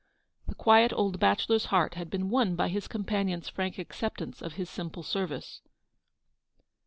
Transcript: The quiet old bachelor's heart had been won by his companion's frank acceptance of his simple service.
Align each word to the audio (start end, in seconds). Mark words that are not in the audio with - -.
The 0.47 0.55
quiet 0.55 0.91
old 0.95 1.19
bachelor's 1.19 1.65
heart 1.65 1.93
had 1.93 2.09
been 2.09 2.31
won 2.31 2.55
by 2.55 2.69
his 2.69 2.87
companion's 2.87 3.49
frank 3.49 3.77
acceptance 3.77 4.41
of 4.41 4.53
his 4.53 4.67
simple 4.67 5.03
service. 5.03 5.61